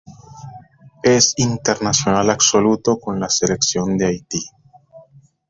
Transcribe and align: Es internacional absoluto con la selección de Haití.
Es 1.03 1.35
internacional 1.37 2.31
absoluto 2.31 2.97
con 2.99 3.19
la 3.19 3.29
selección 3.29 3.99
de 3.99 4.07
Haití. 4.07 4.43